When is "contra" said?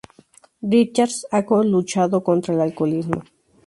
2.23-2.55